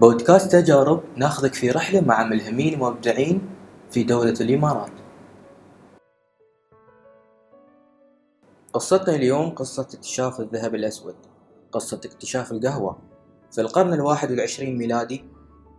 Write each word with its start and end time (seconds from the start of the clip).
بودكاست 0.00 0.52
تجارب 0.52 1.02
ناخذك 1.16 1.54
في 1.54 1.70
رحلة 1.70 2.00
مع 2.00 2.24
ملهمين 2.24 2.82
ومبدعين 2.82 3.48
في 3.90 4.02
دولة 4.02 4.34
الإمارات. 4.40 4.90
قصتنا 8.72 9.14
اليوم 9.14 9.50
قصة 9.50 9.82
اكتشاف 9.82 10.40
الذهب 10.40 10.74
الأسود 10.74 11.14
قصة 11.72 12.00
اكتشاف 12.04 12.52
القهوة. 12.52 12.98
في 13.52 13.60
القرن 13.60 13.92
الواحد 13.92 14.30
والعشرين 14.30 14.78
ميلادي 14.78 15.24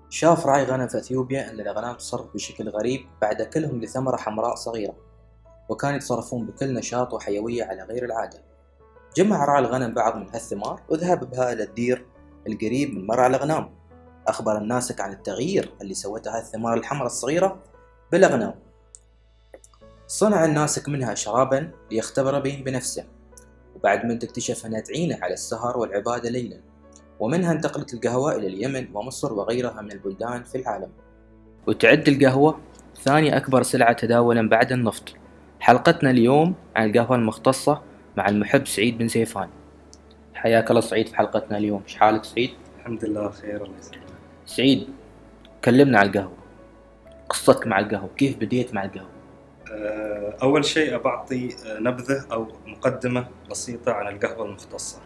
شاف 0.09 0.45
راعي 0.45 0.63
غنم 0.63 0.87
في 0.87 0.97
أثيوبيا 0.97 1.49
أن 1.49 1.59
الأغنام 1.59 1.95
تصرف 1.95 2.33
بشكل 2.33 2.69
غريب 2.69 3.01
بعد 3.21 3.41
أكلهم 3.41 3.81
لثمرة 3.81 4.17
حمراء 4.17 4.55
صغيرة 4.55 4.95
وكانوا 5.69 5.95
يتصرفون 5.95 6.45
بكل 6.45 6.73
نشاط 6.73 7.13
وحيوية 7.13 7.63
على 7.63 7.83
غير 7.83 8.05
العادة. 8.05 8.39
جمع 9.15 9.45
راعي 9.45 9.59
الغنم 9.59 9.93
بعض 9.93 10.17
من 10.17 10.29
هالثمار 10.33 10.81
وذهب 10.89 11.29
بها 11.29 11.53
إلى 11.53 11.63
الدير 11.63 12.05
القريب 12.47 12.93
من 12.93 13.07
مرعى 13.07 13.27
الأغنام. 13.27 13.80
أخبر 14.27 14.57
الناسك 14.57 15.01
عن 15.01 15.13
التغيير 15.13 15.73
اللي 15.81 15.93
سوتها 15.93 16.39
الثمار 16.39 16.77
الحمراء 16.77 17.05
الصغيرة 17.05 17.63
بالأغنام 18.11 18.53
صنع 20.07 20.45
الناسك 20.45 20.89
منها 20.89 21.15
شرابا 21.15 21.71
ليختبر 21.91 22.39
به 22.39 22.63
بنفسه 22.65 23.05
وبعد 23.75 24.05
مدة 24.05 24.27
اكتشف 24.27 24.65
أنها 24.65 24.79
تعينه 24.79 25.17
على 25.21 25.33
السهر 25.33 25.77
والعبادة 25.77 26.29
ليلا 26.29 26.61
ومنها 27.19 27.51
انتقلت 27.51 27.93
القهوة 27.93 28.35
إلى 28.35 28.47
اليمن 28.47 28.87
ومصر 28.93 29.33
وغيرها 29.33 29.81
من 29.81 29.91
البلدان 29.91 30.43
في 30.43 30.57
العالم. 30.57 30.89
وتعد 31.67 32.07
القهوة 32.07 32.59
ثاني 33.01 33.37
أكبر 33.37 33.63
سلعة 33.63 33.93
تداولا 33.93 34.49
بعد 34.49 34.71
النفط. 34.71 35.13
حلقتنا 35.59 36.11
اليوم 36.11 36.55
عن 36.75 36.89
القهوة 36.89 37.15
المختصة 37.15 37.81
مع 38.17 38.29
المحب 38.29 38.67
سعيد 38.67 38.97
بن 38.97 39.07
سيفان. 39.07 39.49
حياك 40.33 40.69
الله 40.69 40.81
سعيد 40.81 41.07
في 41.07 41.15
حلقتنا 41.15 41.57
اليوم. 41.57 41.81
إيش 41.83 41.95
حالك 41.95 42.23
سعيد؟ 42.23 42.49
الحمد 42.79 43.05
لله 43.05 43.27
بخير 43.27 43.65
الله 43.65 43.77
يسلمك 43.79 44.10
سعيد 44.45 44.87
كلمنا 45.65 45.99
عن 45.99 46.05
القهوة. 46.07 46.37
قصتك 47.29 47.67
مع 47.67 47.79
القهوة 47.79 48.09
كيف 48.17 48.37
بديت 48.37 48.73
مع 48.73 48.83
القهوة؟ 48.83 49.09
آه، 49.71 50.37
أول 50.43 50.65
شيء 50.65 50.97
بعطي 50.97 51.55
آه، 51.65 51.79
نبذة 51.79 52.25
أو 52.31 52.47
مقدمة 52.65 53.27
بسيطة 53.49 53.91
عن 53.91 54.15
القهوة 54.15 54.45
المختصة. 54.45 55.01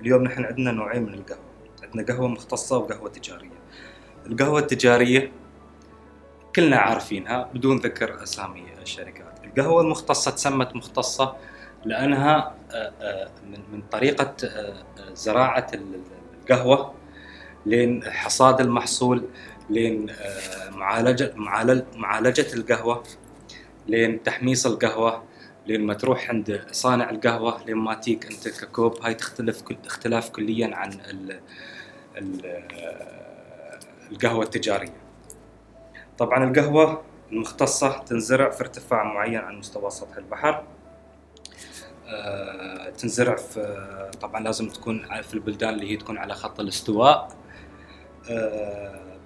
اليوم 0.00 0.22
نحن 0.22 0.44
عندنا 0.44 0.72
نوعين 0.72 1.02
من 1.02 1.14
القهوة. 1.14 1.44
عندنا 1.82 2.06
قهوة 2.06 2.28
مختصة 2.28 2.78
وقهوة 2.78 3.08
تجارية. 3.08 3.58
القهوة 4.26 4.58
التجارية 4.60 5.32
كلنا 6.56 6.76
عارفينها 6.76 7.48
بدون 7.54 7.78
ذكر 7.78 8.22
أسامي 8.22 8.64
الشركات. 8.82 9.44
القهوة 9.44 9.82
المختصة 9.82 10.30
تسمت 10.30 10.76
مختصة 10.76 11.36
لأنها 11.84 12.54
آه، 12.72 13.30
من 13.72 13.82
طريقة 13.90 14.34
زراعة 15.12 15.66
القهوة. 16.42 16.94
لين 17.66 18.04
حصاد 18.04 18.60
المحصول 18.60 19.24
لين 19.70 20.06
معالجة 20.70 21.32
معالجة 21.36 21.84
معالجة 21.96 22.54
القهوة 22.54 23.02
لين 23.86 24.22
تحميص 24.22 24.66
القهوة 24.66 25.22
لين 25.66 25.86
ما 25.86 25.94
تروح 25.94 26.30
عند 26.30 26.66
صانع 26.70 27.10
القهوة 27.10 27.64
لين 27.66 27.76
ما 27.76 27.94
تيك 27.94 28.26
انت 28.26 28.48
ككوب. 28.48 29.02
هاي 29.02 29.14
تختلف 29.14 29.62
كل 29.62 29.76
اختلاف 29.86 30.30
كليا 30.30 30.76
عن 30.76 30.92
ال 30.92 31.40
ال 32.18 32.64
القهوة 34.12 34.44
التجارية. 34.44 34.96
طبعا 36.18 36.44
القهوة 36.44 37.02
المختصة 37.32 37.98
تنزرع 37.98 38.50
في 38.50 38.60
ارتفاع 38.60 39.04
معين 39.04 39.38
عن 39.38 39.58
مستوى 39.58 39.90
سطح 39.90 40.16
البحر. 40.16 40.64
آه، 42.08 42.90
تنزرع 42.90 43.36
في 43.36 44.10
طبعا 44.20 44.40
لازم 44.42 44.68
تكون 44.68 45.22
في 45.22 45.34
البلدان 45.34 45.74
اللي 45.74 45.90
هي 45.90 45.96
تكون 45.96 46.18
على 46.18 46.34
خط 46.34 46.60
الاستواء. 46.60 47.14
آه، 47.14 47.43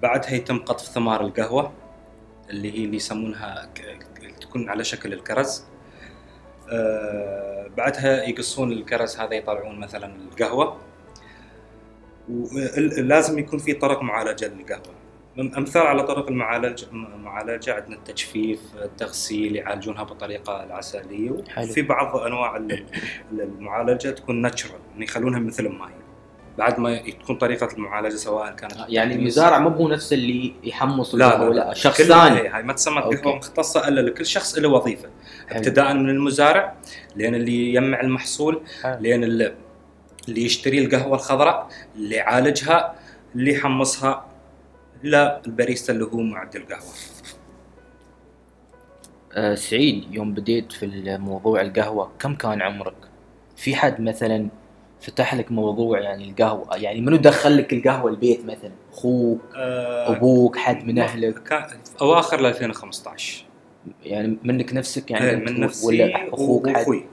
بعدها 0.01 0.33
يتم 0.33 0.59
قطف 0.59 0.85
ثمار 0.85 1.21
القهوة 1.21 1.71
اللي 2.49 2.79
هي 2.79 2.85
اللي 2.85 2.97
يسمونها 2.97 3.69
تكون 4.41 4.69
على 4.69 4.83
شكل 4.83 5.13
الكرز. 5.13 5.63
آه، 6.71 7.67
بعدها 7.77 8.23
يقصون 8.23 8.71
الكرز 8.71 9.17
هذا 9.17 9.33
يطلعون 9.33 9.79
مثلا 9.79 10.15
القهوة. 10.15 10.77
ولازم 12.29 13.39
يكون 13.39 13.59
في 13.59 13.73
طرق 13.73 14.01
معالجة 14.01 14.47
للقهوة. 14.47 14.99
أمثال 15.39 15.81
على 15.81 16.03
طرق 16.03 16.27
المعالجه 16.27 16.85
المعالجه 16.91 17.73
عندنا 17.73 17.95
التجفيف 17.95 18.59
التغسيل 18.75 19.55
يعالجونها 19.55 20.03
بالطريقة 20.03 20.63
العسلية. 20.63 21.31
وفي 21.57 21.81
بعض 21.81 22.17
أنواع 22.17 22.67
المعالجة 23.31 24.09
تكون 24.09 24.41
ناتشرال 24.41 24.79
يعني 24.91 25.03
يخلونها 25.03 25.39
مثل 25.39 25.65
الماي. 25.65 25.91
بعد 26.59 26.79
ما 26.79 26.97
تكون 26.97 27.35
طريقة 27.35 27.67
المعالجة 27.73 28.15
سواء 28.15 28.51
كانت 28.55 28.73
يعني 28.89 29.15
المزارع 29.15 29.59
مو 29.59 29.69
هو 29.69 29.87
نفس 29.87 30.13
اللي 30.13 30.53
يحمص 30.63 31.15
لا 31.15 31.37
لا, 31.37 31.49
لا. 31.49 31.73
شخص 31.73 32.01
ثاني. 32.01 32.47
هاي 32.47 32.63
ما 32.63 32.73
تسمى 32.73 33.01
قهوه 33.01 33.35
مختصة 33.35 33.87
إلا 33.87 34.01
لكل 34.01 34.25
شخص 34.25 34.57
له 34.57 34.69
وظيفة. 34.69 35.09
ابتداء 35.51 35.93
من 35.93 36.09
المزارع 36.09 36.75
لين 37.15 37.35
اللي 37.35 37.69
يجمع 37.69 38.01
المحصول 38.01 38.61
لين 38.85 39.23
اللي, 39.23 39.55
اللي 40.27 40.45
يشتري 40.45 40.85
القهوة 40.85 41.15
الخضراء 41.15 41.69
اللي 41.95 42.15
يعالجها 42.15 42.95
اللي 43.35 43.53
يحمصها 43.53 44.25
لا 45.03 45.41
الباريستا 45.47 45.93
اللي 45.93 46.05
هو 46.05 46.17
معد 46.21 46.55
القهوة. 46.55 46.93
أه 49.33 49.55
سعيد 49.55 50.15
يوم 50.15 50.33
بديت 50.33 50.71
في 50.71 50.85
الموضوع 50.85 51.61
القهوة 51.61 52.11
كم 52.19 52.35
كان 52.35 52.61
عمرك؟ 52.61 52.95
في 53.57 53.75
حد 53.75 54.01
مثلا 54.01 54.47
فتح 54.99 55.35
لك 55.35 55.51
موضوع 55.51 55.99
يعني 55.99 56.29
القهوة. 56.29 56.77
يعني 56.77 57.01
منو 57.01 57.15
دخل 57.15 57.57
لك 57.57 57.73
القهوة 57.73 58.11
البيت 58.11 58.45
مثلا؟ 58.45 58.71
أخوك 58.93 59.41
أه 59.55 60.15
أبوك 60.15 60.57
حد 60.57 60.85
من 60.85 60.99
أهلك؟ 60.99 61.43
كان 61.43 61.67
اواخر 62.01 62.47
2015 62.47 63.45
يعني 64.03 64.37
منك 64.43 64.73
نفسك 64.73 65.11
يعني 65.11 65.29
إيه، 65.29 65.35
من 65.35 65.59
نفسي 65.59 65.87
ولا 65.87 66.33
أخوك 66.33 66.69
حد؟ 66.69 66.75
أخوي 66.75 67.05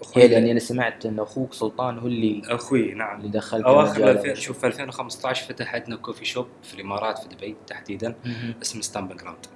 أخوي 0.00 0.28
لأني 0.28 0.52
أنا 0.52 0.60
سمعت 0.60 1.06
إن 1.06 1.18
أخوك 1.20 1.52
سلطان 1.52 1.98
هو 1.98 2.06
اللي 2.06 2.42
أخوي 2.44 2.94
نعم. 2.94 3.20
اللي 3.20 3.28
دخلك 3.28 3.64
اواخر 3.64 4.10
2000 4.10 4.34
شوف 4.34 4.64
2015 4.64 5.46
فتح 5.46 5.74
عندنا 5.74 5.96
coffee 5.96 6.24
shop 6.24 6.46
في 6.62 6.74
الإمارات 6.74 7.18
في 7.18 7.28
دبي 7.28 7.56
تحديدا 7.66 8.14
اسمه 8.62 8.82
ستامبنج 8.82 9.20
جراوند 9.20 9.46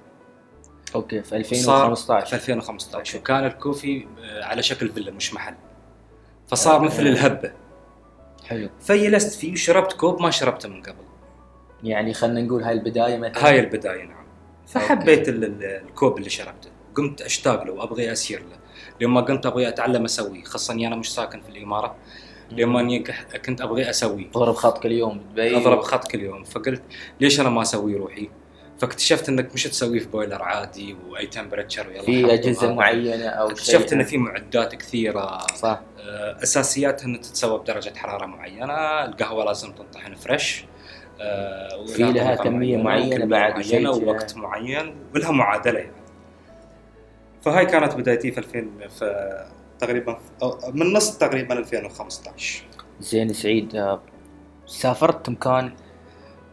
okay 0.95 1.23
في 1.23 1.35
2015 1.35 2.25
في 2.25 2.35
2015 2.35 3.17
وكان 3.17 3.45
ال 3.45 3.54
coffee 3.54 4.07
آه، 4.23 4.43
على 4.43 4.63
شكل 4.63 4.89
فيلا 4.89 5.11
مش 5.11 5.33
محل. 5.33 5.55
فصار. 6.51 6.81
مثل 6.81 7.07
الهبة. 7.07 7.51
حلو. 8.47 8.69
فجلست 8.79 9.39
فيه 9.39 9.53
وشربت 9.53 9.93
كوب 9.93 10.21
ما 10.21 10.29
شربته 10.29 10.69
من 10.69 10.81
قبل. 10.81 11.03
يعني 11.83 12.13
خلينا 12.13 12.41
نقول 12.41 12.63
هاي 12.63 12.73
البداية 12.73 13.17
مثلا؟ 13.17 13.47
هاي 13.47 13.59
البداية 13.59 14.03
نعم. 14.03 14.25
فحبيت. 14.67 15.29
الكوب 15.29 16.17
اللي 16.17 16.29
شربته. 16.29 16.69
قمت 16.95 17.21
أشتاق 17.21 17.63
له 17.63 17.73
وأبغي 17.73 18.11
أسير 18.11 18.39
له. 18.39 18.57
لما 19.01 19.21
كنت 19.21 19.45
أبغي 19.45 19.67
أتعلم 19.67 20.03
أسوي 20.05 20.43
خاصة 20.43 20.73
اني 20.73 20.87
أنا 20.87 20.95
مش 20.95 21.13
ساكن 21.13 21.41
في 21.41 21.49
الإمارة. 21.49 21.95
لما 22.51 22.79
أني 22.79 23.03
كنت 23.45 23.61
أبغي 23.61 23.89
أسوي. 23.89 24.29
أضرب 24.35 24.53
خط 24.53 24.83
كل 24.83 24.91
يوم 24.91 25.21
دبي 25.31 25.57
أضرب 25.57 25.81
خط 25.81 26.11
كل 26.11 26.19
يوم 26.19 26.43
فقلت 26.43 26.81
ليش 27.19 27.39
أنا 27.39 27.49
ما 27.49 27.61
أسوي 27.61 27.95
روحي؟ 27.95 28.29
فاكتشفت 28.81 29.29
إنك 29.29 29.53
مش 29.53 29.63
تسويه 29.63 29.99
في 29.99 30.07
boiler 30.07 30.43
عادي 30.43 30.95
وأي 31.09 31.27
temperature 31.27 31.87
ويلا 31.87 32.01
في 32.01 32.33
أجهزة 32.33 32.73
معينة 32.73 33.25
أو 33.25 33.49
اكتشفت 33.49 33.93
إن 33.93 34.03
في 34.03 34.17
معدات 34.17 34.75
كثيرة. 34.75 35.37
صح. 35.55 35.81
آه، 35.99 36.43
أساسياتها 36.43 37.05
إنها 37.05 37.21
تتسوى 37.21 37.59
بدرجة 37.59 37.93
حرارة 37.95 38.25
معينة، 38.25 39.05
القهوة 39.05 39.45
لازم 39.45 39.71
تنطحن 39.71 40.15
fresh 40.15 40.65
آه، 41.21 41.85
في 41.85 42.03
لها 42.03 42.35
كمية 42.35 42.77
معينة 42.77 43.25
بعد 43.25 43.53
معينه 43.53 43.91
ووقت 43.91 44.37
معين 44.37 44.95
ولها 45.15 45.31
معادلة 45.31 45.79
يعني. 45.79 45.91
فهاي 47.41 47.65
كانت 47.65 47.95
بدايتي 47.95 48.31
في 48.31 48.37
2000 48.37 48.69
في 48.89 49.45
تقريبا 49.79 50.19
من 50.73 50.93
نص 50.93 51.17
تقريبا 51.17 51.59
2015 51.59 52.63
زين 52.99 53.33
سعيد. 53.33 53.75
آه، 53.75 54.01
سافرت 54.65 55.29
مكان 55.29 55.71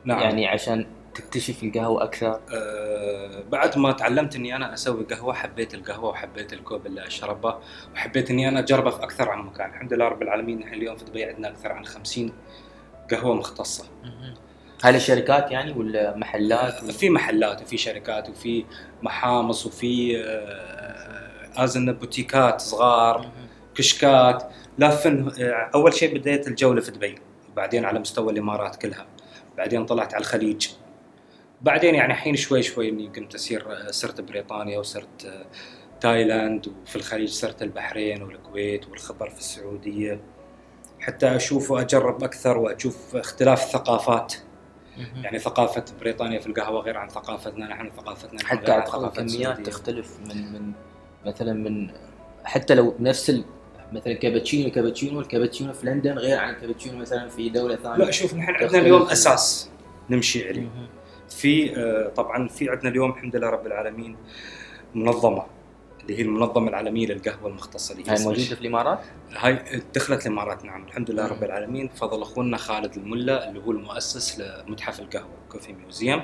نعم. 0.05 0.21
يعني 0.21 0.47
عشان 0.47 0.87
تكتشف 1.19 1.63
القهوة 1.63 2.03
أكثر؟ 2.05 2.41
أه 2.53 3.43
بعد 3.51 3.79
ما 3.79 3.93
تعلمت 3.93 4.37
إني 4.37 4.57
أنا 4.57 4.75
أسوي 4.75 5.05
قهوة 5.05 5.35
حبيت 5.35 5.75
القهوة 5.75 6.11
وحبيت 6.11 6.53
الكوب 6.53 6.87
اللي 6.87 7.07
أشربه 7.07 7.57
وحبيت 7.95 8.31
إني 8.31 8.49
أنا 8.49 8.59
أجربه 8.61 8.91
في 8.91 9.03
أكثر 9.03 9.29
عن 9.29 9.39
مكان، 9.39 9.71
الحمد 9.71 9.93
لله 9.93 10.09
رب 10.09 10.23
العالمين 10.23 10.59
نحن 10.59 10.75
اليوم 10.75 10.97
في 10.97 11.05
دبي 11.05 11.25
عندنا 11.25 11.49
أكثر 11.49 11.73
عن 11.73 11.85
50 11.85 12.33
قهوة 13.11 13.35
مختصة. 13.35 13.85
هل 14.83 14.97
الشركات 14.97 15.51
يعني 15.51 15.73
ولا 15.73 16.17
محلات؟ 16.17 16.83
و... 16.83 16.87
في 16.87 17.11
محلات 17.11 17.63
وفي 17.63 17.77
شركات 17.77 18.29
وفي 18.29 18.65
محامص 19.03 19.67
وفي 19.67 20.23
آه 20.25 21.65
ازن 21.65 21.93
بوتيكات 21.93 22.61
صغار 22.61 23.31
كشكات 23.75 24.53
لافن 24.79 25.33
أول 25.75 25.95
شيء 25.95 26.19
بديت 26.19 26.49
الجولة 26.49 26.81
في 26.81 26.91
دبي 26.91 27.15
وبعدين 27.53 27.85
على 27.85 27.99
مستوى 27.99 28.33
الإمارات 28.33 28.77
كلها 28.77 29.07
بعدين 29.57 29.87
طلعت 29.87 30.15
على 30.15 30.21
الخليج 30.21 30.69
بعدين 31.63 31.95
يعني 31.95 32.13
الحين 32.13 32.37
شوي 32.37 32.63
شوي 32.63 32.89
إني 32.89 33.09
كنت 33.09 33.35
أسير 33.35 33.91
سرت 33.91 34.21
بريطانيا 34.21 34.79
وسرت 34.79 35.47
تايلاند 36.01 36.69
وفي 36.83 36.97
الخليج 36.97 37.29
سرت 37.29 37.63
البحرين 37.63 38.23
والكويت 38.23 38.89
والخبر 38.89 39.31
في 39.31 39.39
السعودية 39.39 40.21
حتى 41.01 41.37
أشوف 41.37 41.71
وأجرب 41.71 42.25
أكثر 42.25 42.59
وأشوف 42.59 43.17
اختلاف 43.17 43.65
الثقافات. 43.65 44.35
يعني 45.23 45.39
ثقافة 45.39 45.85
بريطانيا 46.01 46.41
في 46.41 46.47
القهوة 46.47 46.81
غير 46.81 46.97
عن 46.97 47.09
ثقافتنا 47.09 47.67
نحن 47.69 47.91
ثقافتنا 47.97 48.35
نحن 48.35 48.47
حتى 48.47 48.67
ثقافة 48.87 49.23
الكميات. 49.23 49.67
تختلف 49.67 50.19
من 50.21 50.53
من 50.53 50.73
مثلا 51.27 51.53
من 51.53 51.91
حتى 52.45 52.75
لو 52.75 52.95
نفس 53.01 53.31
ال... 53.31 53.45
مثلا 53.93 54.13
كابتشينو 54.13 54.71
كابتشينو 54.71 55.21
الكابتشينو 55.21 55.73
في 55.73 55.87
لندن 55.87 56.13
غير 56.19 56.39
عن 56.39 56.55
الكابتشينو 56.55 56.99
مثلا 56.99 57.29
في 57.29 57.49
دولة 57.49 57.77
ثانية 57.77 58.05
لا 58.05 58.11
شوف 58.11 58.35
نحن 58.35 58.55
عندنا 58.55 58.79
اليوم 58.79 59.03
ال- 59.03 59.11
أساس 59.11 59.71
نمشي 60.11 60.49
عليه. 60.49 60.69
في 61.31 61.77
آه، 61.77 62.09
طبعا 62.09 62.49
في 62.49 62.71
عندنا 62.71 62.91
اليوم 62.91 63.11
الحمد 63.11 63.37
لله 63.37 63.49
رب 63.51 63.67
العالمين 63.67 64.17
منظمة 64.95 65.47
اللي 66.03 66.19
هي 66.19 66.23
المنظمة 66.23 66.69
العالمية 66.69 67.07
للقهوة 67.07 67.49
المختصة 67.49 67.93
اللي 67.93 68.11
هي 68.11 68.17
هاي 68.17 68.25
موجودة 68.25 68.55
في 68.55 68.61
الإمارات؟ 68.61 69.01
هاي 69.37 69.83
دخلت 69.95 70.27
الإمارات 70.27 70.65
نعم 70.65 70.85
الحمد 70.85 71.11
لله. 71.11 71.27
رب 71.27 71.45
العالمين 71.45 71.87
بفضل 71.87 72.23
أخونا 72.23 72.57
خالد 72.57 72.97
الملا 72.97 73.49
اللي 73.49 73.61
هو 73.61 73.71
المؤسس 73.71 74.41
لمتحف 74.41 75.01
القهوة 75.01 75.29
Coffee 75.49 75.73
Museum 75.73 76.23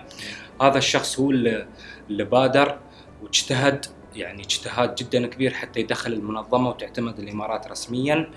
هذا 0.60 0.78
الشخص 0.78 1.20
هو 1.20 1.30
اللي, 1.30 1.66
اللي 2.10 2.24
بادر 2.24 2.78
واجتهد 3.22 3.86
يعني 4.16 4.42
اجتهاد 4.42 4.94
جدا 4.94 5.26
كبير 5.26 5.52
حتى 5.54 5.80
يدخل 5.80 6.12
المنظمة 6.12 6.68
وتعتمد 6.68 7.18
الإمارات 7.18 7.66
رسميا 7.66 8.14
آه، 8.14 8.28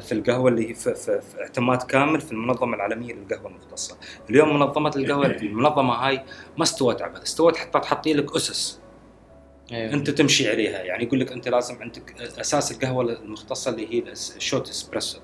في 0.00 0.12
القهوة 0.12 0.50
اللي 0.50 0.70
هي 0.70 0.74
في, 0.74 0.94
في, 0.94 1.20
في 1.20 1.40
اعتماد 1.40 1.82
كامل 1.82 2.20
في 2.20 2.32
المنظمة 2.32 2.76
العالمية 2.76 3.14
للقهوة 3.14 3.50
المختصة. 3.50 3.96
اليوم 4.30 4.54
منظمة 4.54 4.92
القهوة 4.96 5.26
المنظمة 5.26 5.94
هاي 5.94 6.24
ما 6.56 6.62
استوت 6.62 7.02
عبث، 7.02 7.22
استوت 7.22 7.56
حتى 7.56 7.80
تحطي 7.80 8.12
لك 8.12 8.36
أسس. 8.36 8.80
أيوة. 9.72 9.92
أنت 9.92 10.10
تمشي 10.10 10.50
عليها. 10.50 10.82
يعني 10.82 11.04
يقول 11.04 11.20
لك 11.20 11.32
أنت 11.32 11.48
لازم 11.48 11.82
عندك 11.82 12.20
أساس 12.40 12.72
القهوة 12.72 13.04
المختصة 13.04 13.70
اللي 13.70 13.94
هي 13.94 14.12
ال 14.36 14.42
shot 14.42 14.68
espresso 14.68 15.18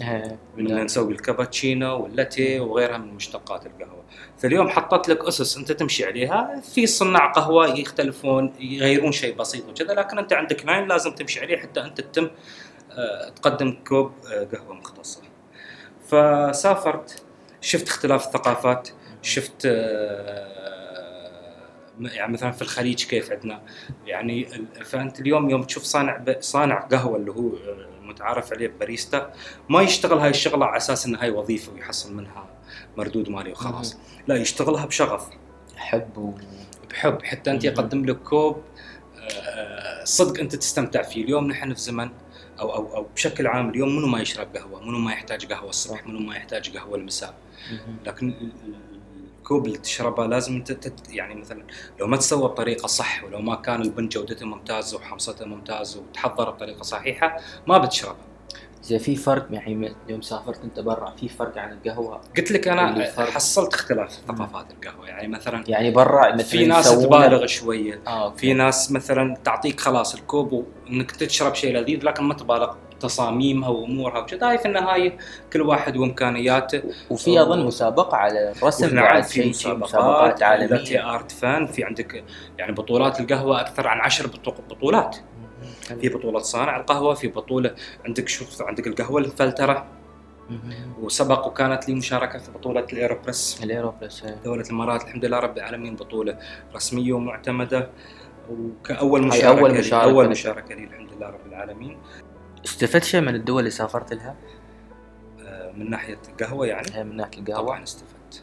إيه. 0.00 0.38
من 0.56 0.66
اللي 0.66 0.84
نسوي 0.84 1.12
الكابتشينو 1.12 2.02
واللاتيه 2.02 2.60
وغيرها 2.60 2.98
من 2.98 3.14
مشتقات 3.14 3.66
القهوة. 3.66 4.04
فاليوم 4.38 4.68
حطت 4.68 5.08
لك 5.08 5.24
أسس 5.24 5.56
أنت 5.56 5.72
تمشي 5.72 6.04
عليها. 6.04 6.60
في 6.74 6.86
صناع 6.86 7.32
قهوة 7.32 7.66
يختلفون 7.78 8.52
يغيرون 8.60 9.12
شيء 9.12 9.36
بسيط 9.36 9.68
وكذا 9.68 9.94
لكن 9.94 10.18
أنت 10.18 10.32
عندك 10.32 10.66
لاين 10.66 10.88
لازم 10.88 11.10
تمشي 11.10 11.40
عليه 11.40 11.56
حتى 11.56 11.80
أنت 11.80 12.00
تتم 12.00 12.24
آه، 12.24 12.30
تقدم 13.36 13.76
كوب 13.88 14.12
آه، 14.32 14.44
قهوة 14.44 14.74
مختصة. 14.74 15.22
فسافرت 16.08 17.22
شفت 17.60 17.88
اختلاف 17.88 18.26
الثقافات 18.26 18.88
شفت 19.22 19.62
آه، 19.66 20.56
يعني 22.00 22.32
مثلا 22.32 22.50
في 22.50 22.62
الخليج 22.62 23.04
كيف 23.04 23.32
عندنا؟ 23.32 23.62
يعني 24.06 24.48
فأنت 24.84 25.20
اليوم 25.20 25.50
يوم 25.50 25.62
تشوف 25.62 25.82
صانع 25.82 26.24
صانع 26.40 26.80
قهوة 26.80 27.16
اللي 27.16 27.30
هو 27.30 27.48
آه، 27.48 27.88
متعارف 28.02 28.52
عليه 28.52 28.68
باريستا 28.68 29.32
ما 29.68 29.82
يشتغل 29.82 30.18
هاي 30.18 30.30
الشغلة 30.30 30.66
على 30.66 30.76
أساس 30.76 31.06
إن 31.06 31.16
هاي 31.16 31.30
وظيفة 31.30 31.72
ويحصل 31.72 32.14
منها 32.14 32.46
مردود 32.96 33.28
مالي 33.28 33.52
وخلاص. 33.52 33.98
لا 34.28 34.36
يشتغلها 34.36 34.86
بشغف. 34.86 35.28
حب 35.76 36.18
و... 36.18 36.34
بحب. 36.90 37.22
حتى 37.22 37.50
أنت. 37.50 37.64
يقدم 37.64 38.04
لك 38.04 38.16
كوب 38.16 38.62
آه، 39.18 40.04
صدق 40.04 40.40
أنت 40.40 40.56
تستمتع 40.56 41.02
فيه. 41.02 41.24
اليوم 41.24 41.46
نحن 41.46 41.74
في 41.74 41.80
زمن 41.80 42.10
أو 42.60 42.74
أو 42.74 42.96
أو 42.96 43.06
بشكل 43.14 43.46
عام 43.46 43.70
اليوم 43.70 43.96
منو 43.96 44.06
ما 44.06 44.20
يشرب 44.20 44.56
قهوة؟ 44.56 44.80
منو 44.84 44.98
ما 44.98 45.12
يحتاج 45.12 45.52
قهوة 45.52 45.68
الصبح؟ 45.70 46.06
منو 46.06 46.18
ما 46.18 46.36
يحتاج 46.36 46.76
قهوة 46.76 46.96
المساء. 46.98 47.34
لكن 48.06 48.28
ال- 48.28 48.52
ال- 48.64 48.74
الكوب 49.38 49.66
اللي 49.66 49.78
تشربه 49.78 50.26
لازم 50.26 50.62
تت 50.64 51.10
يعني 51.10 51.34
مثلا 51.34 51.64
لو 52.00 52.06
ما 52.06 52.16
تسوى 52.16 52.42
بطريقة 52.48 52.86
صح 52.86 53.24
ولو 53.24 53.38
ما 53.40 53.54
كان 53.54 53.82
البن 53.82 54.08
جودته 54.08 54.46
ممتازة 54.46 54.96
وحمصته 54.96 55.44
ممتازة 55.46 56.00
وتحضر 56.00 56.50
بطريقة 56.50 56.82
صحيحة 56.82 57.36
ما 57.66 57.78
بتشربه. 57.78 58.18
زي 58.86 58.98
في 58.98 59.16
فرق 59.16 59.46
يعني 59.50 59.92
يوم 60.08 60.20
سافرت 60.20 60.64
انت 60.64 60.80
برا 60.80 61.10
في 61.10 61.28
فرق 61.28 61.58
عن 61.58 61.72
القهوة؟ 61.72 62.20
قلت 62.36 62.50
لك 62.52 62.68
أنا. 62.68 63.04
حصلت 63.18 63.74
اختلاف 63.74 64.14
في 64.14 64.20
ثقافات 64.28 64.66
القهوة. 64.70 65.08
يعني 65.08 65.28
مثلا 65.28 65.64
يعني 65.68 65.90
برا 65.90 66.32
مثلا 66.34 66.42
في 66.46 66.66
ناس 66.66 67.02
تبالغ 67.02 67.46
شوية. 67.46 68.00
okay. 68.08 68.38
في 68.38 68.52
ناس 68.54 68.92
مثلا 68.92 69.36
تعطيك 69.44 69.80
خلاص 69.80 70.14
الكوب 70.14 70.52
وإنك 70.52 71.10
تشرب 71.10 71.54
شيء 71.54 71.76
لذيذ 71.76 72.04
لكن 72.04 72.24
ما 72.24 72.34
تبالغ 72.34 72.74
تصاميمها 73.00 73.68
وأمورها 73.68 74.18
وكذا 74.18 74.48
هاي 74.50 74.58
في 74.58 74.66
النهاية 74.68 75.16
كل 75.52 75.62
واحد 75.62 75.96
وإمكانياته. 75.96 76.82
وفي 77.10 77.42
أظن 77.42 77.64
مسابقة 77.66 78.16
على 78.16 78.52
الرسم 78.52 78.94
نعم 78.94 79.04
بعد 79.04 79.22
في 79.22 79.48
مسابقات 79.48 79.82
مسابقات 79.82 80.42
عالمية. 80.42 81.14
art 81.14 81.32
fan 81.32 81.66
في 81.66 81.84
عندك 81.84 82.24
يعني 82.58 82.72
بطولات 82.72 83.20
القهوة 83.20 83.60
أكثر 83.60 83.88
عن 83.88 84.00
عشر 84.00 84.26
بطو- 84.26 84.60
بطولات. 84.70 85.16
في 86.00 86.08
بطولة 86.08 86.38
صانع 86.38 86.76
القهوة 86.80 87.14
في 87.14 87.28
بطولة 87.28 87.74
عندك 88.04 88.28
شوف 88.28 88.62
عندك 88.62 88.86
القهوة 88.86 89.20
الفلترة. 89.20 89.86
وسبق 91.00 91.46
وكانت 91.46 91.88
لي 91.88 91.94
مشاركة 91.94 92.38
في 92.38 92.50
بطولة 92.52 92.80
الأيروبريس. 92.92 93.60
الأيروبريس 93.64 94.22
إيه. 94.24 94.34
دولة 94.44 94.62
الإمارات 94.62 95.02
الحمد 95.02 95.24
لله 95.24 95.38
رب 95.38 95.56
العالمين 95.58 95.96
بطولة 95.96 96.38
رسمية 96.74 97.12
ومعتمدة. 97.12 97.90
وكأول 98.50 99.20
هاي 99.20 99.28
مشاركة 99.28 99.60
أول 99.60 99.70
لي 100.24 100.24
لك. 100.24 100.30
مشاركة 100.30 100.74
لي 100.74 100.84
الحمد 100.84 101.12
لله 101.12 101.26
رب 101.26 101.46
العالمين. 101.46 101.98
استفدت 102.64 103.04
شيء 103.04 103.20
من 103.20 103.34
الدول 103.34 103.58
اللي 103.58 103.70
سافرت 103.70 104.12
لها؟ 104.14 104.36
آه، 105.46 105.72
من 105.72 105.90
ناحية 105.90 106.18
القهوة 106.28 106.66
يعني؟ 106.66 106.96
إيه، 106.96 107.02
من 107.02 107.16
ناحية 107.16 107.38
القهوة. 107.38 107.66
طبعا 107.66 107.82
استفدت. 107.82 108.42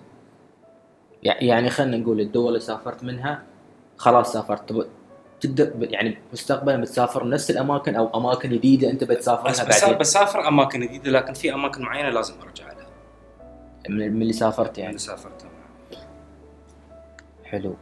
يع- 1.23 1.41
يعني 1.43 1.69
خلينا 1.69 1.97
نقول 1.97 2.19
الدول 2.21 2.47
اللي 2.47 2.59
سافرت 2.59 3.03
منها 3.03 3.43
خلاص 3.97 4.33
سافرت. 4.33 4.87
ب- 5.45 5.83
يعني 5.83 6.17
مستقبلا 6.33 6.77
بتسافر 6.81 7.27
نفس 7.29 7.51
الأماكن 7.51 7.95
أو 7.95 8.19
أماكن 8.19 8.49
جديدة 8.49 8.89
أنت 8.89 9.03
بتسافر 9.03 9.49
بس 9.49 9.61
بعدين؟ 9.81 9.97
بسافر 9.97 10.47
أماكن 10.47 10.79
جديدة 10.79 11.11
لكن 11.11 11.33
في 11.33 11.53
أماكن 11.53 11.81
معينة 11.81 12.09
لازم 12.09 12.33
أرجع 12.41 12.65
لها. 12.67 12.87
من 13.89 14.13
من 14.13 14.21
اللي 14.21 14.33
سافرت 14.33 14.77
يعني؟ 14.77 14.85
يعني 14.85 14.97
سافرت. 14.97 15.45
حلو. 17.43 17.75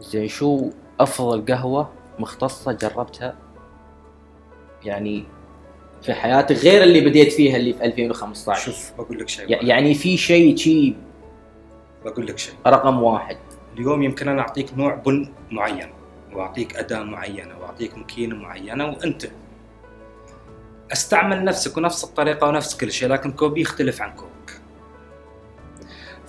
زين 0.00 0.28
شو 0.28 0.70
أفضل 1.00 1.44
قهوة 1.54 1.90
مختصة 2.18 2.72
جربتها؟ 2.72 3.36
يعني 4.84 5.24
في 6.02 6.14
حياتك 6.14 6.56
غير 6.56 6.82
اللي 6.82 7.00
بديت 7.00 7.32
فيها 7.32 7.56
اللي 7.56 7.72
في 7.72 7.84
2015 7.84 8.60
شوف 8.72 8.92
بقول 8.98 9.18
لك 9.18 9.28
شيء. 9.28 9.64
يعني 9.64 9.94
في 9.94 10.16
شيء 10.16 10.56
شيء 10.56 10.96
بقول 12.04 12.26
لك 12.26 12.38
شيء. 12.38 12.54
رقم 12.66 13.02
واحد. 13.02 13.36
اليوم 13.76 14.02
يمكن 14.02 14.28
أنا 14.28 14.40
أعطيك 14.42 14.74
نوع 14.78 14.94
بن 14.94 15.28
معين. 15.50 15.88
وأعطيك 16.32 16.76
أداة 16.76 17.02
معينة 17.02 17.58
وأعطيك 17.58 17.98
ماكينة 17.98 18.36
معينة 18.36 18.86
وأنت 18.86 19.26
أستعمل 20.92 21.44
نفسك 21.44 21.76
ونفس 21.76 22.04
الطريقة 22.04 22.46
ونفس 22.48 22.76
كل 22.76 22.92
شيء 22.92 23.08
لكن 23.08 23.32
كوبي 23.32 23.60
يختلف 23.60 24.02
عن 24.02 24.14
كوبك. 24.14 24.60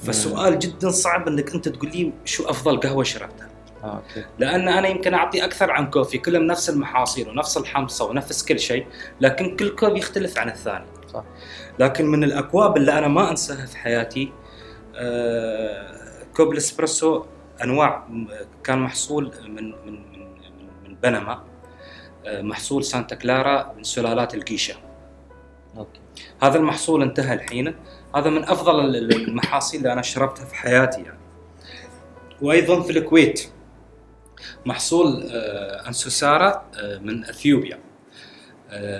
فالسؤال 0.03 0.59
جدا 0.59 0.89
صعب 0.89 1.27
إنك 1.27 1.53
أنت 1.53 1.69
تقول 1.69 1.91
لي 1.91 2.13
شو 2.25 2.50
أفضل 2.50 2.79
قهوة 2.79 3.03
شربتها. 3.03 3.50
آه، 3.83 3.95
okay. 3.95 4.25
لأن 4.39 4.67
أنا 4.67 4.88
يمكن 4.88 5.13
أعطي 5.13 5.43
أكثر 5.43 5.71
عن 5.71 5.89
coffee 5.89 6.17
كلهم 6.17 6.43
نفس 6.43 6.69
المحاصيل 6.69 7.29
ونفس 7.29 7.57
الحمصة 7.57 8.05
ونفس 8.05 8.45
كل 8.45 8.59
شيء 8.59 8.88
لكن 9.21 9.55
كل 9.55 9.75
كوب 9.75 9.97
يختلف 9.97 10.38
عن 10.39 10.50
الثاني. 10.50 10.85
صح. 11.13 11.24
لكن 11.79 12.05
من 12.05 12.24
الأكواب 12.24 12.77
اللي 12.77 12.97
أنا 12.97 13.07
ما 13.07 13.31
أنساها 13.31 13.65
في 13.65 13.77
حياتي 13.77 14.31
آه، 14.95 15.95
كوب 16.35 16.51
الإسبريسو 16.51 17.24
أنواع 17.63 18.07
كان 18.63 18.79
محصول 18.79 19.31
من 19.47 19.55
من 19.55 19.71
من 19.85 20.27
من, 20.87 20.95
بنما 21.03 21.43
محصول 22.27 22.83
سانتا 22.83 23.15
كلارا 23.15 23.73
من 23.77 23.83
سلالات 23.83 24.35
القيشا 24.36 24.75
okay. 25.77 26.00
هذا 26.41 26.57
المحصول 26.57 27.01
انتهى 27.01 27.33
الحين. 27.33 27.75
هذا 28.15 28.29
من 28.29 28.43
أفضل 28.43 28.79
ال- 28.79 28.95
ال- 28.95 29.27
المحاصيل 29.27 29.79
اللي 29.79 29.93
أنا 29.93 30.01
شربتها 30.01 30.45
في 30.45 30.55
حياتي 30.55 31.01
يعني. 31.01 31.19
وأيضا 32.41 32.81
في 32.81 32.89
الكويت. 32.91 33.49
محصول 34.65 35.29
آه، 35.31 35.87
أنسوسارا 35.87 36.63
آه، 36.79 36.97
من 36.97 37.25
أثيوبيا. 37.25 37.79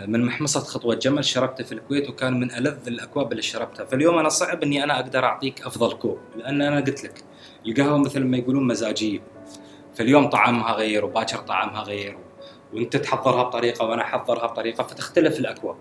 من 0.08 0.26
محمصة 0.26 0.60
خطوة 0.60 0.96
جمل 0.96 1.26
شربته 1.26 1.64
في 1.64 1.72
الكويت 1.72 2.10
وكان 2.10 2.40
من 2.40 2.52
ألذ 2.52 2.88
الأكواب 2.88 3.32
اللي 3.32 3.42
شربتها 3.42 3.86
فاليوم 3.86 4.18
أنا 4.18 4.30
صعب 4.30 4.64
أني 4.64 4.84
أنا 4.84 5.00
أقدر 5.00 5.26
أعطيك 5.26 5.62
أفضل 5.62 5.94
كوب 5.94 6.20
لأن 6.36 6.62
أنا 6.62 6.76
قلت 6.76 7.04
لك 7.04 7.24
القهوة 7.68 7.98
مثل 7.98 8.24
ما 8.24 8.38
يقولون 8.38 8.68
مزاجية 8.68 9.20
فاليوم 9.96 10.30
طعمها 10.30 10.74
غير 10.74 11.06
وباكر 11.06 11.38
طعمها 11.38 11.84
غير 11.84 12.18
وأنت 12.74 12.98
تحضرها 12.98 13.44
بطريقة 13.44 13.86
وأنا 13.86 14.02
أحضرها 14.02 14.48
بطريقة 14.48 14.84
فتختلف 14.84 15.40
الأكواب. 15.40 15.76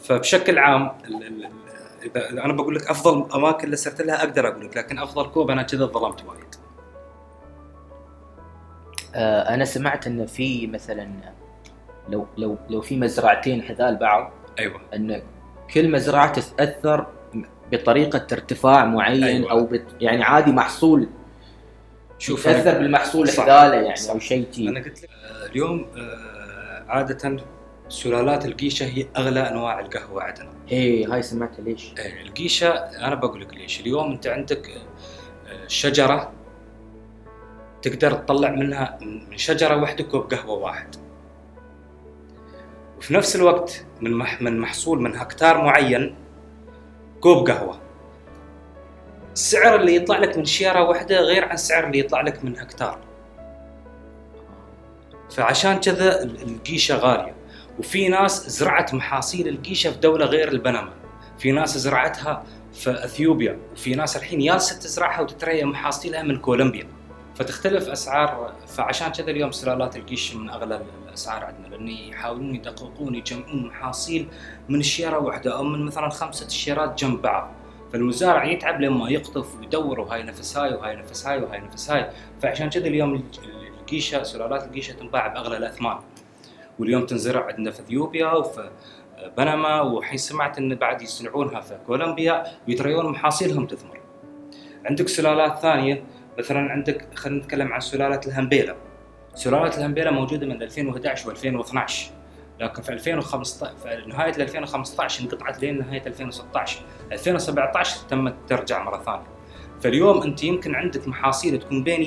فبشكل 0.00 0.58
عام 0.58 0.98
إذا 2.02 2.30
أنا 2.30 2.52
بقول 2.52 2.74
لك 2.76 2.90
أفضل 2.90 3.32
أماكن 3.34 3.64
اللي 3.64 3.76
سرت 3.76 4.02
لها 4.02 4.18
أقدر 4.24 4.48
أقول 4.48 4.64
لك 4.66 4.76
لكن 4.76 4.98
أفضل 4.98 5.26
كوب 5.26 5.50
أنا 5.50 5.62
كذا 5.62 5.86
ظلمت 5.86 6.24
وايد. 6.24 6.54
آه 9.14 9.54
أنا 9.54 9.64
سمعت 9.64 10.06
ان 10.06 10.26
في 10.26 10.66
مثلا 10.66 11.10
لو 12.08 12.26
لو 12.38 12.56
لو 12.70 12.80
في 12.80 12.96
مزرعتين 12.96 13.62
حذال 13.62 13.96
بعض 13.96 14.32
أيوه 14.58 14.80
إن 14.94 15.22
كل 15.74 15.90
مزرعة 15.90 16.32
تتأثر 16.32 17.06
بطريقة 17.72 18.26
ارتفاع 18.32 18.84
معين 18.84 19.24
أيوة. 19.24 19.50
أو 19.50 19.66
بت 19.66 19.84
يعني 20.00 20.22
عادي 20.22 20.52
محصول 20.52 21.08
شوف 22.18 22.46
يتأثر 22.46 22.70
أنا, 22.70 22.78
بالمحصول. 22.78 23.30
حذاله 23.30 23.74
يعني 23.74 23.96
صح. 23.96 24.12
أو 24.12 24.18
شيء 24.18 24.48
أنا 24.58 24.80
قلت 24.80 25.02
لك 25.02 25.10
آه، 25.10 25.46
اليوم 25.46 25.86
آه، 25.96 26.84
عادة 26.88 27.36
سلالات 27.88 28.46
القيشه 28.46 28.86
هي 28.86 29.06
أغلى 29.16 29.40
أنواع 29.40 29.80
القهوة 29.80 30.22
عندنا 30.22 30.52
إيه 30.72 31.14
هاي 31.14 31.22
سمعتها 31.22 31.62
ليش؟ 31.62 31.92
إيه، 31.98 32.22
القيشه 32.22 32.68
أنا 32.78 33.14
بقول 33.14 33.40
لك 33.40 33.54
ليش 33.54 33.80
اليوم 33.80 34.12
أنت 34.12 34.26
عندك 34.26 34.70
آه، 34.70 35.66
شجرة 35.68 36.32
تقدر 37.82 38.12
تطلع 38.12 38.50
منها 38.50 38.98
من 39.02 39.38
شجرة 39.38 39.76
واحدة 39.76 40.04
كوب 40.04 40.34
قهوه 40.34 40.58
واحد 40.58 40.96
وفي 43.04 43.14
نفس 43.14 43.36
الوقت 43.36 43.84
من 44.00 44.12
من 44.40 44.60
محصول 44.60 45.02
من 45.02 45.16
هكتار 45.16 45.62
معين 45.64 46.14
كوب 47.20 47.50
قهوة. 47.50 47.80
السعر 49.32 49.76
اللي 49.80 49.94
يطلع 49.96 50.18
لك 50.18 50.38
من 50.38 50.44
شيارة 50.44 50.88
واحدة 50.88 51.20
غير 51.20 51.44
عن 51.44 51.54
السعر 51.54 51.86
اللي 51.86 51.98
يطلع 51.98 52.20
لك 52.20 52.44
من 52.44 52.58
هكتار. 52.58 52.98
فعشان 55.36 55.80
كذا 55.80 56.22
ال- 56.22 56.42
القيشه 56.42 56.96
غالية 56.96 57.34
وفي 57.78 58.08
ناس 58.08 58.48
زرعت 58.48 58.94
محاصيل 58.94 59.48
القيشه 59.48 59.90
في 59.90 59.98
دولة 59.98 60.26
غير 60.26 60.48
البنما. 60.48 60.92
في 61.38 61.52
ناس 61.52 61.78
زرعتها 61.78 62.44
في 62.74 63.04
أثيوبيا 63.04 63.58
وفي 63.72 63.94
ناس 63.94 64.16
الحين 64.16 64.38
جالسه 64.38 64.78
تزرعها 64.78 65.20
وتتريا 65.20 65.64
محاصيلها 65.64 66.22
من 66.22 66.38
كولومبيا. 66.38 66.86
فتختلف 67.34 67.88
أسعار 67.88 68.54
فعشان 68.66 69.08
كذا 69.08 69.30
اليوم 69.30 69.52
سلالات 69.52 69.96
القيش 69.96 70.34
من 70.34 70.50
اغلى 70.50 70.80
الأسعار 71.08 71.44
عندنا 71.44 71.66
لأن 71.66 71.88
يحاولون 71.88 72.54
يدققون 72.54 73.14
يجمعون 73.14 73.66
محاصيل 73.66 74.28
من 74.68 74.80
الشيره 74.80 75.18
واحدة 75.18 75.56
أو 75.56 75.62
من 75.62 75.84
مثلا 75.84 76.08
خمسة 76.08 76.48
شيرات 76.48 76.98
جنب 76.98 77.22
بعض. 77.22 77.50
فالمزارع 77.92 78.44
يتعب 78.44 78.80
لما 78.80 79.10
يقطف 79.10 79.58
ويدور 79.58 80.00
وهاي 80.00 80.22
نفس 80.22 80.56
هاي 80.56 80.74
وهاي 80.74 80.96
نفس 80.96 81.26
هاي 81.26 81.42
وهاي 81.42 81.60
نفس 81.60 81.90
هاي. 81.90 82.10
فعشان 82.42 82.70
كذا 82.70 82.86
اليوم 82.86 83.24
القيشه 83.80 84.22
سلالات 84.22 84.64
القيشه 84.64 84.92
تنباع 84.92 85.26
بأغلى 85.26 85.56
الأثمان. 85.56 85.98
واليوم 86.78 87.06
تنزرع 87.06 87.46
عندنا 87.46 87.70
في 87.70 87.80
إثيوبيا 87.80 88.32
وفي 88.32 88.70
بنما 89.36 89.80
وحين 89.80 90.18
سمعت 90.18 90.58
إن 90.58 90.74
بعد 90.74 91.02
يصنعونها 91.02 91.60
في 91.60 91.78
كولومبيا 91.86 92.44
ويتريون 92.68 93.06
محاصيلهم 93.10 93.66
تثمر. 93.66 94.00
عندك 94.84 95.08
سلالات 95.08 95.58
ثانية 95.58 96.04
مثلا 96.38 96.72
عندك 96.72 97.08
خلينا 97.14 97.38
نتكلم 97.44 97.72
عن 97.72 97.80
سلالة 97.80 98.20
الهمبيلا. 98.26 98.76
سلالة 99.34 99.76
الهمبيلا 99.78 100.10
موجودة 100.10 100.46
من 100.46 100.62
2011 100.62 101.34
و2012 101.34 101.92
لكن 102.60 102.82
في 102.82 102.88
2015 102.92 103.74
في 103.76 104.04
نهاية 104.08 104.36
2015 104.36 105.22
انقطعت 105.24 105.60
لين 105.62 105.78
نهاية 105.78 106.02
2016 106.06 106.80
2017 107.12 108.00
تمت 108.08 108.34
ترجع 108.48 108.82
مرة 108.82 109.02
ثانية. 109.02 109.26
فاليوم 109.82 110.22
أنت 110.22 110.44
يمكن 110.44 110.74
عندك 110.74 111.08
محاصيل 111.08 111.58
تكون 111.58 111.82
بين 111.84 112.00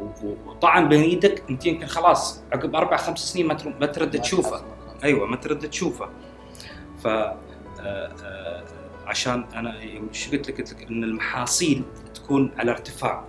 و- 0.00 0.34
وطعم 0.46 0.88
بين 0.88 1.02
إيدك 1.02 1.42
أنت 1.50 1.66
يمكن 1.66 1.86
خلاص 1.86 2.42
عقب 2.52 2.76
أربع 2.76 2.96
خمس 2.96 3.18
سنين 3.18 3.46
ما 3.80 3.86
ترد 3.86 4.20
تشوفه. 4.20 4.64
أيوه 5.04 5.26
ما 5.26 5.36
ترد 5.36 5.70
تشوفه. 5.70 6.08
ف 7.02 7.06
آه، 7.06 7.36
آه، 7.80 8.64
عشان 9.08 9.44
أنا 9.54 9.74
شو 10.12 10.30
قلت 10.30 10.48
لك؟ 10.50 10.58
قلت 10.58 10.72
لك 10.72 10.82
إن 10.90 11.04
المحاصيل 11.04 11.82
تكون 12.14 12.50
على 12.58 12.70
ارتفاع. 12.70 13.24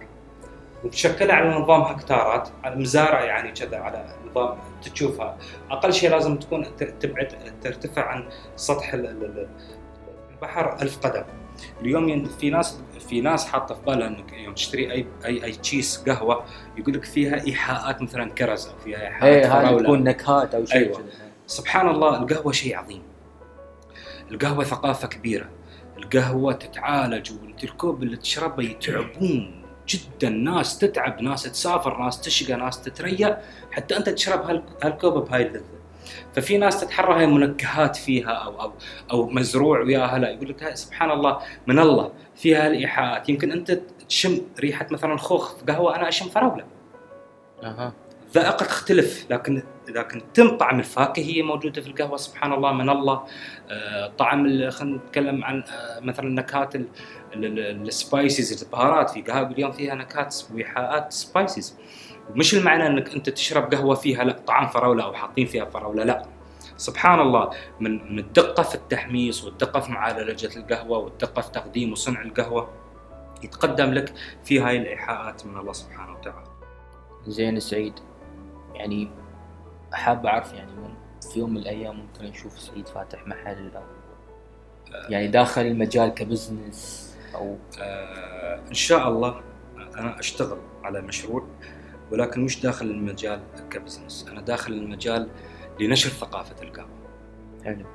ومشكلة 0.84 1.34
على 1.34 1.50
نظام 1.50 1.82
هكتارات 1.82 2.50
على 2.64 2.76
مزارع 2.76 3.24
يعني 3.24 3.52
كذا 3.52 3.78
على 3.78 4.16
نظام 4.30 4.58
تشوفها. 4.94 5.38
أقل 5.72 5.94
شيء 5.94 6.10
لازم 6.10 6.38
تكون 6.38 6.66
تبعد 7.00 7.28
ترتفع 7.62 8.06
عن 8.06 8.30
سطح 8.56 8.94
ال- 8.94 9.06
ال- 9.06 9.24
ال- 9.26 9.48
البحر 10.32 10.82
ألف 10.82 10.98
قدم. 10.98 11.24
اليوم 11.82 12.26
في 12.26 12.50
ناس 12.50 12.80
في 13.10 13.22
ناس 13.22 13.46
حاطة 13.46 13.76
في 13.76 13.82
بالها 13.82 14.08
إنك 14.08 14.34
يوم 14.34 14.54
تشتري 14.54 14.92
أي 14.92 15.08
أي 15.26 15.44
أي 15.44 15.52
تشيس 15.52 16.04
قهوة 16.10 16.44
يقول 16.78 16.94
لك 16.94 17.04
فيها 17.04 17.46
إيحاءات 17.48 18.02
مثلا 18.02 18.30
كرز 18.30 18.68
أو 18.68 18.78
فيها 18.78 19.02
إيحاءات 19.08 19.46
هاي 19.46 19.50
فراولة. 19.66 19.84
تكون 19.84 20.04
نكهات 20.04 20.56
أو 20.56 20.66
شيء 20.66 20.78
أيوة. 20.78 21.04
سبحان 21.48 21.90
الله 21.90 22.18
القهوة 22.24 22.52
شيء 22.52 22.78
عظيم. 22.78 23.02
القهوة 24.32 24.64
ثقافة 24.64 25.08
كبيرة. 25.08 25.50
القهوة 26.04 26.54
تتعالج 26.54 27.32
وانت 27.32 27.64
الكوب 27.64 28.04
اللي 28.04 28.18
تشربه 28.18 28.64
يتعبون. 28.64 29.56
جدا 29.88 30.30
ناس 30.30 30.78
تتعب 30.78 31.22
ناس 31.22 31.44
تسافر 31.44 31.98
ناس 31.98 32.22
تشقى 32.22 32.54
ناس 32.54 32.82
تتريا 32.82 33.42
حتى 33.72 33.98
أنت 33.98 34.10
تشرب 34.10 34.42
هال- 34.42 34.64
هالكوب 34.84 35.14
بهاي 35.30 35.48
اللذة 35.48 35.64
ففي 36.36 36.58
ناس 36.58 36.82
تتحرى 36.82 37.14
هاي 37.20 37.28
منكهات 37.28 37.96
فيها 37.96 38.30
أو 38.32 38.62
أو 38.62 38.72
أو 39.12 39.30
مزروع 39.30 39.80
وياها. 39.82 40.20
لا 40.20 40.30
يقول 40.30 40.50
لك 40.50 40.74
سبحان 40.76 41.12
الله 41.12 41.40
من 41.68 41.80
الله. 41.80 42.12
فيها 42.36 42.68
الايحاءات 42.68 43.30
يمكن 43.30 43.52
أنت 43.52 43.72
تشم 44.10 44.42
ريحة 44.60 44.88
مثلا 44.92 45.18
خوخ 45.18 45.56
في 45.56 45.66
قهوة 45.66 45.96
أنا 45.96 46.08
أشم 46.10 46.30
فراولة. 46.30 46.66
أها. 47.64 47.94
الذائقه 48.30 48.66
تختلف 48.66 49.26
لكن 49.30 49.64
لكن 49.90 50.22
تم 50.34 50.58
طعم 50.58 50.80
الفاكهة 50.80 51.24
هي 51.24 51.42
موجودة 51.42 51.82
في 51.82 51.88
القهوة 51.88 52.18
سبحان 52.18 52.54
الله 52.54 52.74
من 52.74 52.90
الله. 52.90 53.24
آه، 53.70 54.08
طعم 54.18 54.70
خلينا 54.70 54.98
نتكلم 54.98 55.44
عن 55.44 55.64
آه، 55.64 56.00
مثلا 56.00 56.30
نكهات 56.30 56.76
ال- 56.76 56.88
ال- 57.34 57.46
ال- 57.60 57.88
ال 57.88 57.99
spices 57.99 58.64
البهارات. 58.64 59.10
في 59.10 59.22
قهوة 59.22 59.48
اليوم 59.52 59.72
فيها 59.72 59.96
نكهات 59.96 60.36
وايحاءات 60.54 61.14
spices 61.14 61.76
مش 62.36 62.54
المعنى 62.54 62.88
إنك 62.88 63.16
أنت 63.16 63.30
تشرب 63.30 63.74
قهوة 63.74 63.96
فيها 63.96 64.24
لا 64.24 64.32
طعم 64.48 64.68
فراولة 64.68 65.04
أو 65.04 65.14
حاطين 65.14 65.46
فيها 65.46 65.66
فراولة 65.66 66.04
لا. 66.04 66.26
سبحان 66.78 67.20
الله 67.20 67.50
من 67.80 68.14
من 68.14 68.20
الدقة 68.20 68.64
في 68.64 68.76
التحميص 68.76 69.44
والدقة 69.44 69.80
في 69.80 69.92
معالجة 69.92 70.58
القهوة 70.58 70.98
والدقة 70.98 71.42
في 71.42 71.52
تقديم 71.52 71.92
وصنع 71.92 72.22
القهوة 72.22 72.70
يتقدم 73.44 73.94
لك 73.94 74.14
في 74.44 74.60
هاي 74.60 74.78
الإيحاءات 74.78 75.46
من 75.46 75.58
الله 75.58 75.74
سبحانه 75.74 76.14
وتعالى. 76.14 76.44
زين 77.28 77.60
سعيد. 77.60 77.94
يعني 78.74 79.12
حاب 79.94 80.26
أعرف 80.26 80.54
يعني 80.54 80.72
في 81.34 81.40
يوم 81.40 81.50
من 81.50 81.58
الأيام 81.58 82.00
ممكن 82.00 82.26
نشوف 82.26 82.60
سعيد 82.60 82.88
فاتح 82.88 83.28
محل 83.28 83.72
أو 83.76 83.84
يعني 85.10 85.28
داخل 85.28 85.62
المجال 85.62 86.10
ك 86.10 86.21
business 86.21 87.10
أو 87.36 87.58
آه 87.82 88.60
إن 88.70 88.74
شاء 88.74 89.10
الله 89.10 89.42
أنا 89.78 90.20
أشتغل 90.20 90.58
على 90.84 91.02
مشروع 91.02 91.48
ولكن 92.12 92.42
مش 92.42 92.62
داخل 92.62 92.86
المجال 92.86 93.42
ك 93.70 93.76
business 93.76 94.28
أنا 94.32 94.42
داخل 94.42 94.74
المجال 94.74 95.30
لنشر 95.80 96.10
ثقافة 96.10 96.64
القهوة. 96.64 97.00
حلو. 97.66 97.86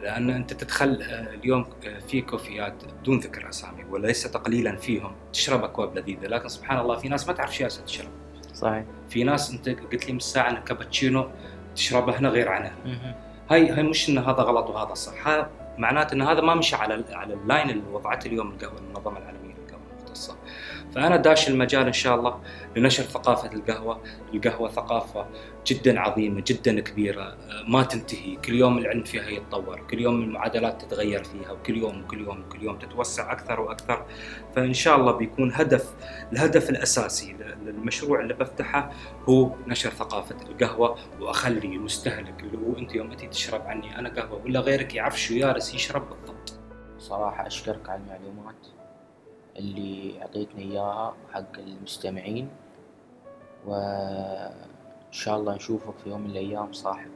لأن 0.00 0.30
أنت 0.30 0.52
تدخل 0.52 1.02
آه، 1.02 1.34
اليوم 1.34 1.66
آه، 1.86 1.98
في 1.98 2.20
كوفيات 2.20 2.84
بدون 2.84 3.18
ذكر 3.18 3.48
أسامي 3.48 3.84
وليس 3.84 4.22
تقليلا 4.22 4.76
فيهم 4.76 5.12
تشرب 5.32 5.64
أكواب 5.64 5.98
لذيذة 5.98 6.26
لكن 6.26 6.48
سبحان 6.48 6.78
الله 6.78 6.96
في 6.96 7.08
ناس 7.08 7.28
ما 7.28 7.32
تعرف 7.32 7.56
شو 7.56 7.66
تشرب. 7.66 8.21
صحيح. 8.54 8.84
في 9.08 9.24
ناس 9.24 9.50
انت 9.50 9.68
قلت 9.68 10.06
لي 10.06 10.12
من 10.12 10.18
ساعة 10.20 10.50
ان 10.50 10.56
كابتشينو 10.56 11.28
تشربه 11.74 12.18
هنا 12.18 12.28
غير 12.28 12.48
عنها. 12.48 12.72
هاي 13.50 13.70
هاي 13.70 13.82
مش 13.82 14.08
إن 14.08 14.18
هذا 14.18 14.42
غلط 14.42 14.70
وهذا 14.70 14.94
صح. 14.94 15.46
معناته 15.78 16.14
إن 16.14 16.22
هذا 16.22 16.40
ما 16.40 16.54
مشى 16.54 16.76
على 16.76 17.04
على 17.12 17.34
اللاين 17.34 17.70
اللي 17.70 17.82
وضعته 17.92 18.26
اليوم 18.26 18.50
القهوة 18.50 18.78
المنظمه 18.78 19.18
العالميه 19.18 19.51
المختصه 20.12 20.36
فأنا 20.94 21.16
داش 21.16 21.48
المجال 21.48 21.86
إن 21.86 21.92
شاء 21.92 22.14
الله 22.14 22.40
لنشر 22.76 23.02
ثقافة 23.02 23.52
القهوة. 23.52 24.02
القهوة 24.34 24.70
ثقافة 24.70 25.26
جدا 25.66 26.00
عظيمة 26.00 26.42
جدا 26.46 26.80
كبيرة 26.80 27.36
ما 27.68 27.82
تنتهي. 27.82 28.36
كل 28.36 28.54
يوم 28.54 28.78
العلم 28.78 29.04
فيها 29.04 29.28
يتطور 29.28 29.80
كل 29.90 30.00
يوم 30.00 30.22
المعادلات 30.22 30.82
تتغير 30.82 31.24
فيها 31.24 31.52
وكل 31.52 31.76
يوم 31.76 32.02
وكل 32.02 32.20
يوم 32.20 32.40
وكل 32.40 32.62
يوم 32.62 32.78
تتوسع 32.78 33.32
أكثر 33.32 33.60
وأكثر. 33.60 34.06
فإن 34.56 34.74
شاء 34.74 34.96
الله 34.96 35.12
بيكون 35.12 35.52
هدف 35.54 35.94
الهدف 36.32 36.70
الأساسي 36.70 37.36
للمشروع 37.62 38.20
اللي 38.20 38.34
بفتحه 38.34 38.92
هو 39.28 39.50
نشر 39.66 39.90
ثقافة 39.90 40.36
القهوة. 40.42 40.98
وأخلي 41.20 41.66
المستهلك 41.76 42.40
اللي 42.40 42.58
هو 42.58 42.78
أنت 42.78 42.94
يوم 42.94 43.10
انت 43.10 43.24
تشرب 43.24 43.62
عني 43.66 43.98
أنا 43.98 44.08
قهوة 44.08 44.42
ولا 44.44 44.60
غيرك 44.60 44.94
يعرف 44.94 45.20
شو 45.20 45.34
يارس 45.34 45.74
يشرب 45.74 46.08
بالضبط. 46.10 46.58
صراحة 46.98 47.46
أشكرك 47.46 47.88
على 47.88 48.00
المعلومات. 48.02 48.66
اللي 49.56 50.22
أعطيتني 50.22 50.62
إياها 50.62 51.14
حق 51.32 51.58
المستمعين 51.58 52.48
وإن 53.66 55.12
شاء 55.12 55.36
الله 55.36 55.54
نشوفك 55.54 55.94
في 56.04 56.10
يوم 56.10 56.20
من 56.20 56.30
الأيام 56.30 56.72
صاحب 56.72 57.10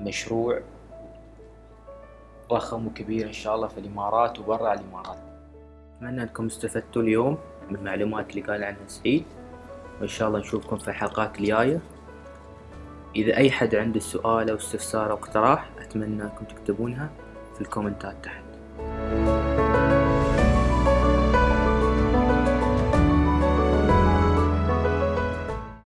مشروع 0.00 0.60
ضخم 2.50 2.86
وكبير 2.86 3.26
إن 3.26 3.32
شاء 3.32 3.54
الله 3.54 3.68
في 3.68 3.78
الإمارات 3.80 4.38
وبرا 4.38 4.74
الإمارات. 4.74 5.18
أتمنى 5.96 6.22
أنكم 6.22 6.46
استفدتوا 6.46 7.02
اليوم 7.02 7.38
من 7.68 7.76
المعلومات 7.76 8.30
اللي 8.30 8.42
قال 8.42 8.64
عنها 8.64 8.86
سعيد 8.86 9.24
وإن 10.00 10.08
شاء 10.08 10.28
الله 10.28 10.38
نشوفكم 10.38 10.78
في 10.78 10.88
الحلقات 10.88 11.38
الجاية. 11.38 11.80
إذا 13.16 13.36
أي 13.36 13.50
حد 13.50 13.74
عنده 13.74 14.00
سؤال 14.00 14.50
أو 14.50 14.56
استفسار 14.56 15.10
أو 15.10 15.16
اقتراح 15.16 15.70
أتمنى 15.78 16.22
أنكم 16.22 16.44
تكتبونها 16.44 17.10
في 17.54 17.60
الكومنتات 17.60 18.24
تحت. 18.24 18.47